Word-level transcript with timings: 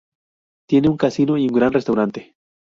Tiene 0.67 0.89
un 0.89 0.97
Casino 0.97 1.37
y 1.37 1.43
un 1.45 1.53
gran 1.53 1.73
restaurante. 1.73 2.33